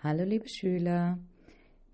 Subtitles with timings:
[0.00, 1.18] Hallo liebe Schüler.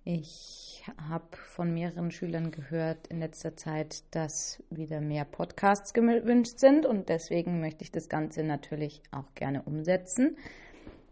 [0.05, 6.85] Ich habe von mehreren Schülern gehört in letzter Zeit, dass wieder mehr Podcasts gewünscht sind
[6.85, 10.37] und deswegen möchte ich das Ganze natürlich auch gerne umsetzen.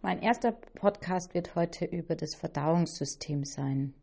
[0.02, 3.94] Mein erster Podcast wird heute über das Verdauungssystem sein.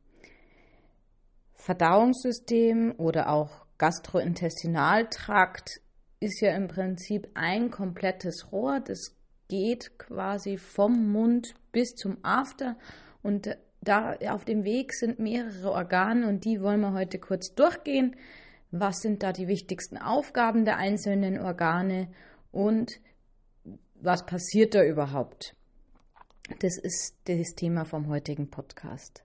[1.54, 5.80] Verdauungssystem oder auch Gastrointestinaltrakt
[6.20, 9.16] ist ja im Prinzip ein komplettes Rohr, das
[9.48, 12.78] geht quasi vom Mund bis zum After
[13.22, 18.16] und da auf dem Weg sind mehrere Organe und die wollen wir heute kurz durchgehen.
[18.72, 22.10] Was sind da die wichtigsten Aufgaben der einzelnen Organe
[22.52, 23.00] und
[23.96, 25.56] was passiert da überhaupt?
[26.60, 29.24] Das ist das Thema vom heutigen Podcast.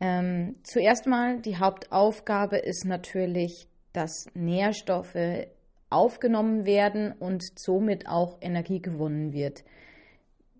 [0.00, 5.48] Ähm, zuerst mal, die Hauptaufgabe ist natürlich, dass Nährstoffe
[5.90, 9.64] aufgenommen werden und somit auch Energie gewonnen wird.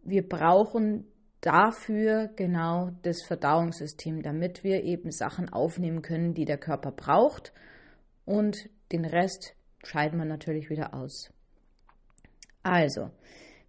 [0.08, 1.04] Wir brauchen
[1.42, 7.52] dafür genau das Verdauungssystem, damit wir eben Sachen aufnehmen können, die der Körper braucht
[8.24, 11.30] und den Rest scheiden wir natürlich wieder aus.
[12.62, 13.10] Also,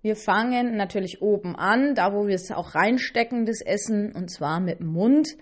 [0.02, 4.62] wir fangen natürlich oben an, da wo wir es auch reinstecken, das Essen, und zwar
[4.62, 5.36] mit dem Mund.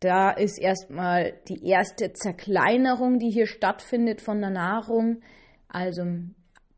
[0.00, 5.22] Da ist erstmal die erste Zerkleinerung, die hier stattfindet von der Nahrung.
[5.68, 6.04] Also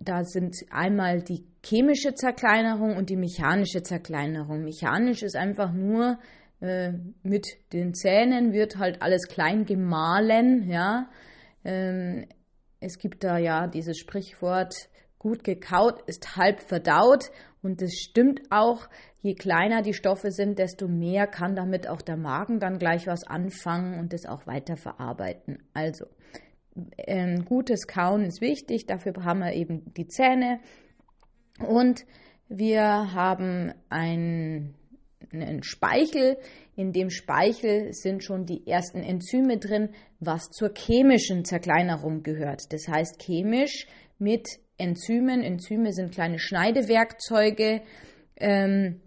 [0.09, 4.64] da sind einmal die chemische Zerkleinerung und die mechanische Zerkleinerung.
[4.64, 6.19] Mechanisch ist einfach nur
[6.61, 6.92] äh,
[7.23, 11.11] mit den Zähnen wird halt alles klein gemahlen, ja.
[11.64, 12.27] Ähm,
[12.81, 14.75] es gibt da ja dieses Sprichwort,
[15.19, 17.31] gut gekaut ist halb verdaut
[17.62, 18.89] und das stimmt auch.
[19.20, 23.27] Je kleiner die Stoffe sind, desto mehr kann damit auch der Magen dann gleich was
[23.27, 25.59] anfangen und das auch weiter verarbeiten.
[25.75, 26.06] Also
[26.98, 30.60] ähm, gutes Kauen ist wichtig, dafür haben wir eben die Zähne
[31.66, 32.04] und
[32.48, 34.74] wir haben einen,
[35.32, 36.38] einen Speichel.
[36.76, 39.90] In dem Speichel sind schon die ersten Enzyme drin,
[40.20, 42.72] was zur chemischen Zerkleinerung gehört.
[42.72, 43.86] Das heißt chemisch
[44.18, 45.42] mit Enzymen.
[45.42, 47.83] Enzyme sind kleine Schneidewerkzeuge,
[48.36, 49.02] ähm,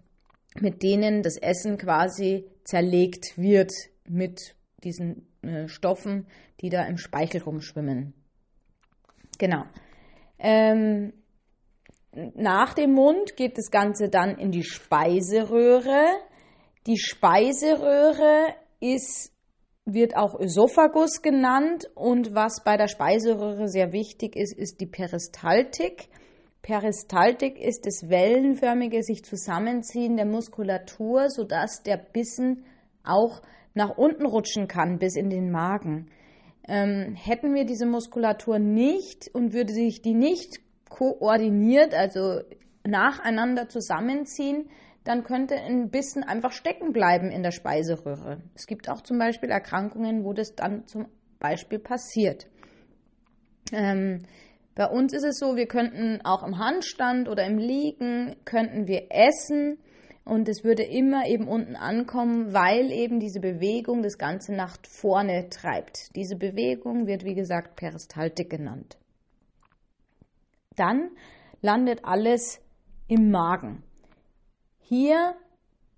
[0.60, 3.72] mit denen das Essen quasi zerlegt wird
[4.08, 6.26] mit diesen äh, Stoffen,
[6.62, 8.14] die da im Speichel rumschwimmen.
[9.38, 9.64] Genau.
[10.38, 11.12] Ähm,
[12.34, 16.06] nach dem Mund geht das Ganze dann in die Speiseröhre.
[16.86, 19.32] Die Speiseröhre ist,
[19.84, 26.08] wird auch Ösophagus genannt und was bei der Speiseröhre sehr wichtig ist, ist die Peristaltik.
[26.60, 32.64] Peristaltik ist das wellenförmige sich zusammenziehen der Muskulatur, sodass der Bissen
[33.02, 33.42] auch
[33.74, 36.10] nach unten rutschen kann bis in den Magen.
[36.68, 42.40] Ähm, hätten wir diese Muskulatur nicht und würde sich die nicht koordiniert, also
[42.84, 44.68] nacheinander zusammenziehen,
[45.04, 48.42] dann könnte ein Bissen einfach stecken bleiben in der Speiseröhre.
[48.54, 51.06] Es gibt auch zum Beispiel Erkrankungen, wo das dann zum
[51.40, 52.46] Beispiel passiert.
[53.72, 54.22] Ähm,
[54.74, 59.08] bei uns ist es so, wir könnten auch im Handstand oder im Liegen könnten wir
[59.10, 59.78] essen
[60.24, 65.48] und es würde immer eben unten ankommen, weil eben diese Bewegung das Ganze nach vorne
[65.48, 66.14] treibt.
[66.14, 68.98] Diese Bewegung wird, wie gesagt, Peristaltik genannt.
[70.76, 71.10] Dann
[71.60, 72.60] landet alles
[73.08, 73.82] im Magen.
[74.78, 75.34] Hier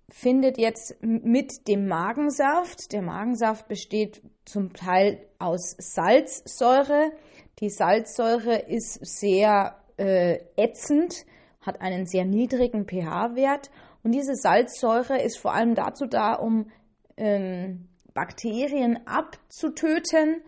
[0.09, 7.11] findet jetzt mit dem Magensaft, der Magensaft besteht zum Teil aus Salzsäure.
[7.59, 11.25] Die Salzsäure ist sehr äh, ätzend,
[11.61, 13.71] hat einen sehr niedrigen pH-Wert
[14.05, 16.69] und diese Salzsäure ist vor allem dazu da, um
[17.17, 20.43] ähm, Bakterien abzutöten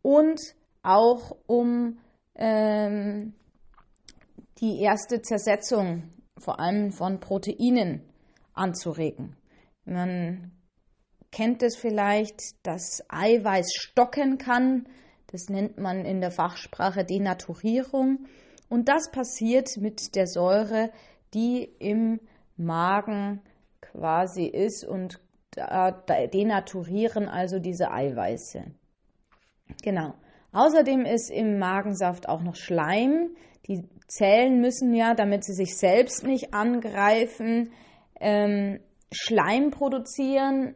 [0.00, 0.40] und
[0.82, 1.98] auch um
[2.34, 3.34] ähm,
[4.62, 6.04] die erste Zersetzung
[6.38, 8.00] vor allem von Proteinen
[8.54, 9.36] anzuregen.
[9.84, 10.52] Man
[11.30, 14.88] kennt es vielleicht, dass Eiweiß stocken kann.
[15.26, 18.24] Das nennt man in der Fachsprache Denaturierung.
[18.70, 20.90] Und das passiert mit der Säure,
[21.34, 22.18] die im
[22.56, 23.40] Magen
[23.80, 25.20] quasi ist und
[26.32, 28.64] denaturieren also diese Eiweiße.
[29.82, 30.14] Genau.
[30.52, 33.34] Außerdem ist im Magensaft auch noch Schleim.
[33.66, 37.72] Die Zellen müssen ja, damit sie sich selbst nicht angreifen,
[38.20, 40.74] ähm, Schleim produzieren,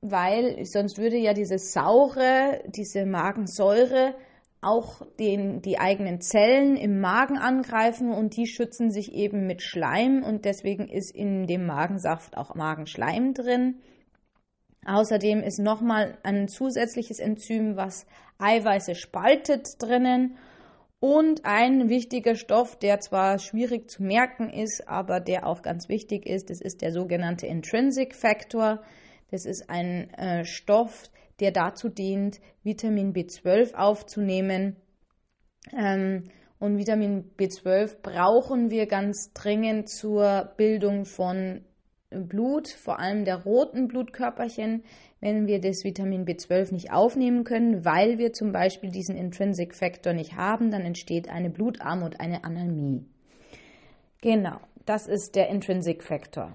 [0.00, 4.14] weil sonst würde ja diese saure, diese Magensäure
[4.60, 10.22] auch den, die eigenen Zellen im Magen angreifen und die schützen sich eben mit Schleim
[10.24, 13.80] und deswegen ist in dem Magensaft auch Magenschleim drin.
[14.84, 18.06] Außerdem ist nochmal ein zusätzliches Enzym, was
[18.38, 20.36] Eiweiße spaltet drinnen
[21.00, 26.26] Und ein wichtiger Stoff, der zwar schwierig zu merken ist, aber der auch ganz wichtig
[26.26, 28.82] ist, das ist der sogenannte Intrinsic Factor.
[29.30, 31.04] Das ist ein äh, Stoff,
[31.40, 34.76] der dazu dient, Vitamin B12 aufzunehmen.
[35.72, 36.24] Ähm,
[36.58, 41.64] und Vitamin B12 brauchen wir ganz dringend zur Bildung von
[42.10, 44.82] Blut, vor allem der roten Blutkörperchen,
[45.20, 50.14] wenn wir das Vitamin B12 nicht aufnehmen können, weil wir zum Beispiel diesen Intrinsic Factor
[50.14, 53.04] nicht haben, dann entsteht eine Blutarmut, eine Anämie.
[54.22, 56.54] Genau, das ist der Intrinsic Factor.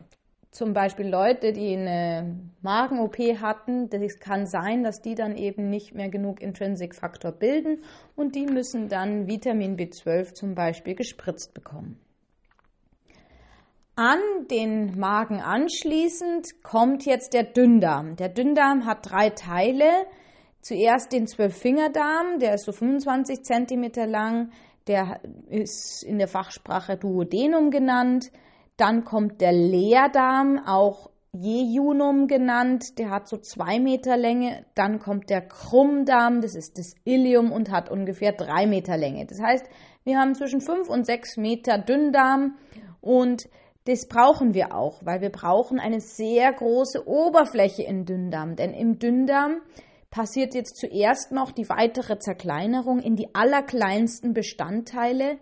[0.54, 5.96] Zum Beispiel Leute, die eine Magen-OP hatten, das kann sein, dass die dann eben nicht
[5.96, 7.82] mehr genug Intrinsic Factor bilden
[8.16, 12.00] und die müssen dann Vitamin B12 zum Beispiel gespritzt bekommen.
[13.96, 14.20] An
[14.52, 18.16] den Magen anschließend kommt jetzt der Dünndarm.
[18.16, 19.90] Der Dünndarm hat drei Teile.
[20.62, 24.52] Zuerst den Zwölffingerdarm, der ist so 25 cm lang,
[24.86, 28.32] der ist in der Fachsprache Duodenum genannt.
[28.78, 34.66] Dann kommt der Leerdarm, auch Jejunum genannt, der hat so zwei Meter Länge.
[34.76, 39.26] Dann kommt der Krummdarm, das ist das Ilium und hat ungefähr drei Meter Länge.
[39.26, 39.66] Das heißt,
[40.04, 42.58] wir haben zwischen fünf und sechs Meter Dünndarm
[43.02, 43.50] und
[43.86, 48.56] das brauchen wir auch, weil wir brauchen eine sehr große Oberfläche im Dünndarm.
[48.56, 49.58] Denn im Dünndarm
[50.10, 55.38] passiert jetzt zuerst noch die weitere Zerkleinerung in die allerkleinsten Bestandteile.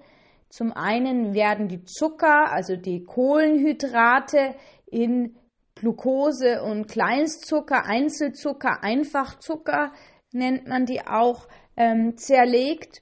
[0.52, 4.54] Zum einen werden die Zucker, also die Kohlenhydrate
[4.86, 5.38] in
[5.76, 9.94] Glucose und Kleinstzucker, Einzelzucker, Einfachzucker
[10.34, 13.02] nennt man die auch, ähm, zerlegt.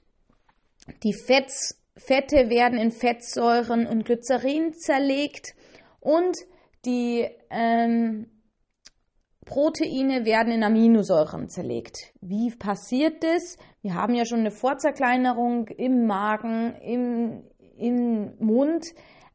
[1.02, 5.54] Die Fetts Fette werden in Fettsäuren und Glycerin zerlegt
[5.98, 6.36] und
[6.84, 8.30] die ähm,
[9.50, 12.12] Proteine werden in Aminosäuren zerlegt.
[12.20, 13.56] Wie passiert das?
[13.82, 17.42] Wir haben ja schon eine Vorzerkleinerung im Magen, im,
[17.76, 18.86] im Mund,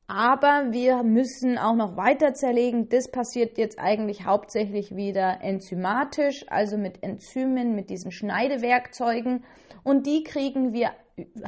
[0.07, 2.87] aber wir müssen auch noch weiter zerlegen.
[2.87, 9.43] Das passiert jetzt eigentlich hauptsächlich wieder enzymatisch, also mit Enzymen, mit diesen Schneidewerkzeugen.
[9.83, 10.91] Und die kriegen wir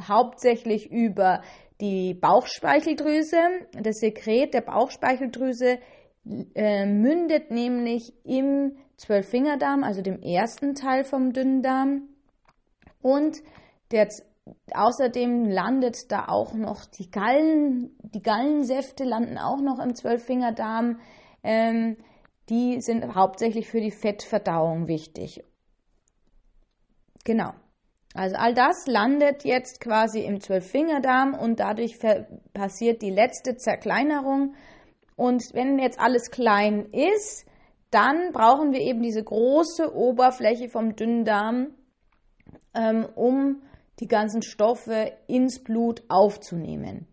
[0.06, 1.40] hauptsächlich über
[1.80, 3.38] die Bauchspeicheldrüse.
[3.82, 5.78] Das Sekret der Bauchspeicheldrüse
[6.54, 12.08] äh, mündet nämlich im Zwölffingerdarm, also dem ersten Teil vom Dünndarm.
[13.00, 13.38] Und
[13.90, 14.08] der,
[14.74, 21.00] außerdem landet da auch noch die Gallen, die Gallensäfte landen auch noch im Zwölffingerdarm.
[21.42, 21.96] Ähm,
[22.48, 25.44] die sind hauptsächlich für die Fettverdauung wichtig.
[27.24, 27.52] Genau.
[28.14, 31.98] Also all das landet jetzt quasi im Zwölffingerdarm und dadurch
[32.54, 34.54] passiert die letzte Zerkleinerung.
[35.18, 37.44] Und wenn jetzt alles klein ist,
[37.90, 41.74] dann brauchen wir eben diese große Oberfläche vom Dünndarm,
[42.72, 43.62] ähm, um
[43.98, 47.08] die ganzen Stoffe ins Blut aufzunehmen.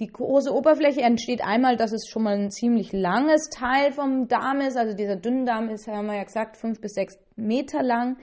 [0.00, 4.60] Die große Oberfläche entsteht einmal, dass es schon mal ein ziemlich langes Teil vom Darm
[4.60, 4.76] ist.
[4.76, 8.16] Also dieser Dünndarm ist, haben wir ja gesagt, fünf bis sechs Meter lang.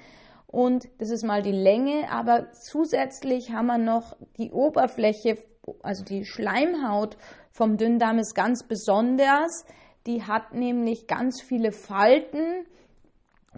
[0.46, 5.38] Und das ist mal die Länge, aber zusätzlich haben wir noch die Oberfläche,
[5.82, 7.16] also die Schleimhaut
[7.52, 9.66] vom Dünndarm ist ganz besonders.
[10.08, 12.66] Die hat nämlich ganz viele Falten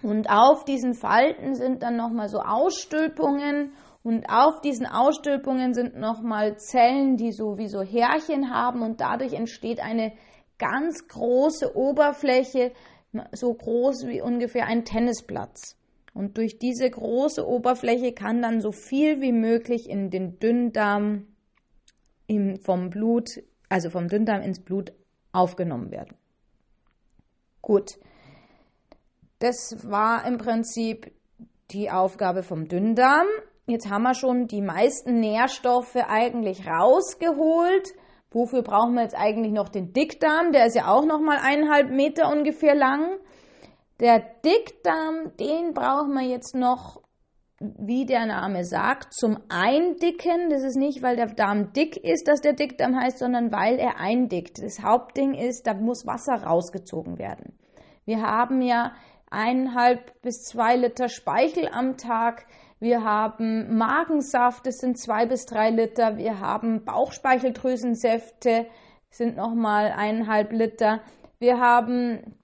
[0.02, 6.58] und auf diesen Falten sind dann nochmal so Ausstülpungen und auf diesen Ausstülpungen sind nochmal
[6.58, 10.12] Zellen, die so wie so Härchen haben und dadurch entsteht eine
[10.58, 12.72] ganz große Oberfläche,
[13.32, 15.76] so groß wie ungefähr ein Tennisplatz.
[16.12, 21.26] Und durch diese große Oberfläche kann dann so viel wie möglich in den Dünndarm
[22.26, 23.30] im, vom Blut,
[23.68, 24.92] also vom Dünndarm ins Blut
[25.32, 26.16] aufgenommen werden.
[27.62, 27.98] Gut.
[29.38, 31.12] Das war im Prinzip
[31.70, 33.26] die Aufgabe vom Dünndarm.
[33.66, 37.94] Jetzt haben wir schon die meisten Nährstoffe eigentlich rausgeholt.
[38.30, 40.52] Wofür brauchen wir jetzt eigentlich noch den Dickdarm?
[40.52, 43.18] Der ist ja auch noch mal eineinhalb Meter ungefähr lang.
[44.00, 47.00] Der Dickdarm, den brauchen wir jetzt noch,
[47.78, 50.50] wie der Name sagt, zum Eindicken.
[50.50, 53.98] Das ist nicht, weil der Darm dick ist, dass der Dickdarm heißt, sondern weil er
[53.98, 54.62] eindickt.
[54.62, 57.58] Das Hauptding ist, da muss Wasser rausgezogen werden.
[58.04, 58.92] Wir haben ja
[59.30, 62.46] eineinhalb bis zwei Liter Speichel am Tag.
[62.80, 66.18] Wir haben Magensaft, das sind zwei bis drei Liter.
[66.18, 68.66] Wir haben Bauchspeicheldrüsensäfte,
[69.10, 71.00] sind nochmal eineinhalb Liter.
[71.38, 72.36] Wir haben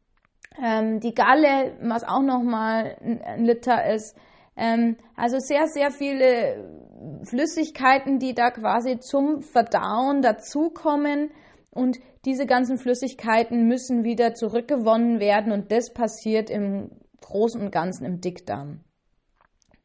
[0.62, 4.16] ähm, die Galle, was auch nochmal ein Liter ist.
[4.60, 6.68] Ähm, also sehr, sehr viele
[7.24, 11.30] Flüssigkeiten, die da quasi zum Verdauen dazukommen.
[11.70, 16.90] Und diese ganzen Flüssigkeiten müssen wieder zurückgewonnen werden und das passiert im
[17.22, 18.80] Großen und Ganzen im Dickdarm.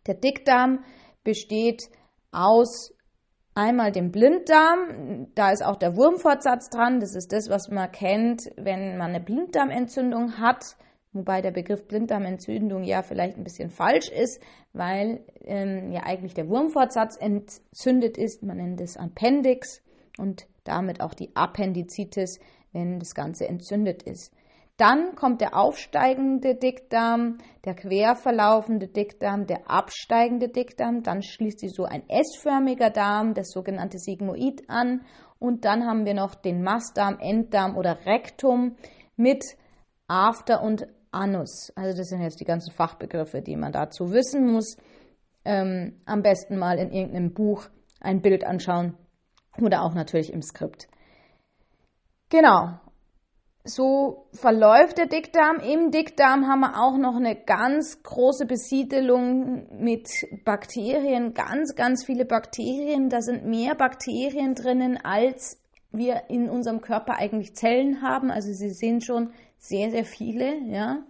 [0.07, 0.83] Der Dickdarm
[1.23, 1.83] besteht
[2.31, 2.91] aus
[3.57, 6.99] Einmal den Blinddarm, da ist auch der Wurmfortsatz dran.
[6.99, 10.75] Das ist das, was man kennt, wenn man eine Blinddarmentzündung hat.
[11.15, 14.41] Wobei der Begriff Blinddarmentzündung ja vielleicht ein bisschen falsch ist,
[14.73, 18.43] weil ähm, ja eigentlich der Wurmfortsatz entzündet ist.
[18.43, 19.81] Man nennt es Appendix
[20.17, 22.37] und damit auch die Appendizitis,
[22.73, 24.33] wenn das Ganze entzündet ist.
[24.75, 31.01] Dann kommt der aufsteigende Dickdarm, der quer verlaufende Dickdarm, der absteigende Dickdarm.
[31.01, 35.05] Dann schließt sich so ein S-förmiger Darm, das sogenannte Sigmoid, an.
[35.39, 38.75] Und dann haben wir noch den Mastdarm, Enddarm oder Rektum
[39.15, 39.45] mit
[40.07, 41.71] After und Anus.
[41.75, 44.77] Also das sind jetzt die ganzen Fachbegriffe, die man dazu wissen muss.
[45.43, 47.67] Ähm, am besten mal in irgendeinem Buch
[47.99, 48.97] ein Bild anschauen
[49.59, 50.87] oder auch natürlich im Skript.
[52.29, 52.79] Genau,
[53.67, 55.57] so verläuft der Dickdarm.
[55.57, 60.07] Im Dickdarm haben wir auch noch eine ganz große Besiedelung mit
[60.43, 63.09] Bakterien, ganz, ganz viele Bakterien.
[63.09, 65.59] Da sind mehr Bakterien drinnen, als
[65.91, 68.29] wir in unserem Körper eigentlich Zellen haben.
[68.29, 69.31] Also Sie sehen schon
[69.67, 71.03] sehr, sehr viele, ja.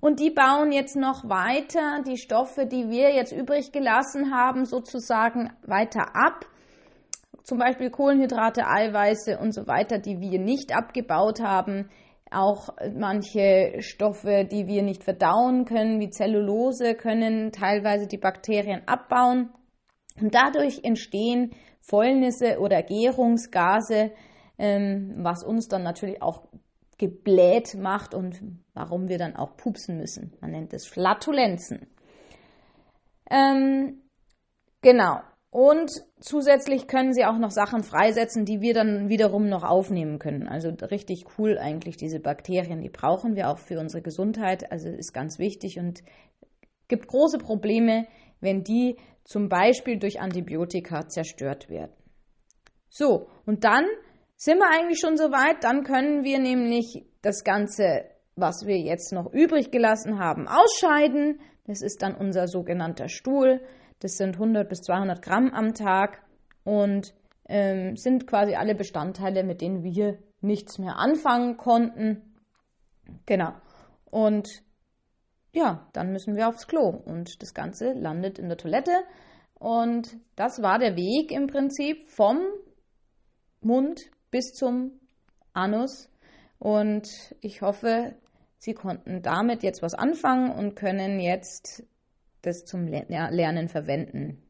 [0.00, 5.52] Und die bauen jetzt noch weiter die Stoffe, die wir jetzt übrig gelassen haben, sozusagen
[5.62, 6.46] weiter ab
[7.42, 11.88] zum Beispiel Kohlenhydrate, Eiweiße und so weiter, die wir nicht abgebaut haben,
[12.30, 19.50] auch manche Stoffe, die wir nicht verdauen können, wie Zellulose, können teilweise die Bakterien abbauen.
[20.20, 21.50] Und dadurch entstehen
[21.80, 24.12] Fäulnisse oder Gärungsgase,
[24.58, 26.46] ähm, was uns dann natürlich auch
[27.02, 28.40] gebläht macht und
[28.74, 30.36] warum wir dann auch pupsen müssen.
[30.40, 31.88] Man nennt es Flatulenzen.
[33.28, 34.02] Ähm,
[34.82, 35.18] genau.
[35.50, 35.90] Und
[36.20, 40.46] zusätzlich können sie auch noch Sachen freisetzen, die wir dann wiederum noch aufnehmen können.
[40.46, 44.70] Also richtig cool eigentlich diese Bakterien, die brauchen wir auch für unsere Gesundheit.
[44.70, 46.04] Also ist ganz wichtig und
[46.86, 48.06] gibt große Probleme,
[48.38, 51.96] wenn die zum Beispiel durch Antibiotika zerstört werden.
[52.88, 53.86] So, und dann
[54.42, 59.12] sind wir eigentlich schon so weit, dann können wir nämlich das Ganze, was wir jetzt
[59.12, 61.38] noch übrig gelassen haben, ausscheiden.
[61.64, 63.60] Das ist dann unser sogenannter Stuhl.
[64.00, 66.24] Das sind 100 bis 200 Gramm am Tag
[66.64, 67.14] und
[67.48, 72.34] ähm, sind quasi alle Bestandteile, mit denen wir nichts mehr anfangen konnten.
[73.26, 73.52] Genau.
[74.10, 74.48] Und
[75.52, 79.04] ja, dann müssen wir aufs Klo und das Ganze landet in der Toilette.
[79.54, 82.40] Und das war der Weg im Prinzip vom
[83.60, 84.98] Mund bis zum
[85.52, 86.08] Anus.
[86.58, 87.08] Und
[87.40, 88.16] ich hoffe,
[88.58, 91.84] Sie konnten damit jetzt was anfangen und können jetzt
[92.42, 94.42] das zum Lernen verwenden.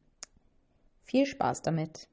[1.02, 2.08] Viel Spaß damit!